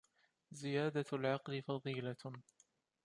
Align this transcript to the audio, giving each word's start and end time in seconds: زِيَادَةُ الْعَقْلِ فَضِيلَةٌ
زِيَادَةُ 0.51 1.05
الْعَقْلِ 1.13 1.61
فَضِيلَةٌ 1.61 2.33